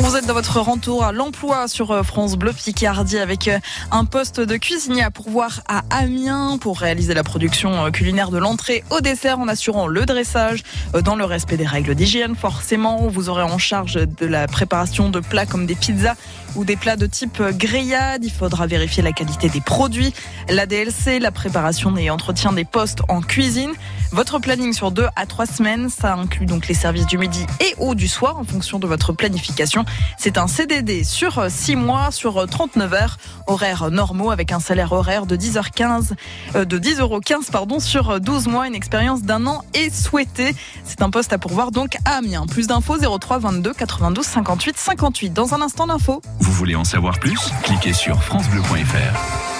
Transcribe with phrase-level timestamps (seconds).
[0.00, 3.58] Vous êtes dans votre retour à l'emploi sur euh, France Bleu Picardie avec euh,
[3.90, 8.38] un poste de cuisinier à pourvoir à Amiens pour réaliser la production euh, culinaire de
[8.38, 10.62] l'entrée au dessert en assurant le dressage
[11.04, 12.36] dans le respect des règles d'hygiène.
[12.36, 16.14] Forcément, vous aurez en charge de la préparation de plats comme des pizzas
[16.54, 18.24] ou des plats de type grillade.
[18.24, 20.14] Il faudra vérifier la qualité des produits,
[20.48, 23.72] la DLC, la préparation et entretien des postes en cuisine.
[24.10, 27.74] Votre planning sur deux à trois semaines, ça inclut donc les services du midi et
[27.78, 29.84] ou du soir en fonction de votre planification.
[30.16, 35.26] C'est un CDD sur 6 mois, sur 39 heures, horaires normaux avec un salaire horaire
[35.26, 36.12] de 10h15,
[36.54, 40.54] euh, de 10 euros 15 pardon, sur 12 mois, une expérience d'un an est souhaitée.
[40.84, 42.46] C'est un poste à pourvoir donc à Amiens.
[42.46, 45.32] Plus d'infos 03 22 92 58 58.
[45.34, 46.22] Dans un instant d'info.
[46.40, 47.38] Vous voulez en savoir plus?
[47.62, 49.48] Cliquez sur francebleu.fr.